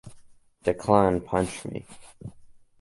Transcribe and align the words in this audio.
Declan 0.65 1.23
punched 1.23 1.63
me. 1.67 1.85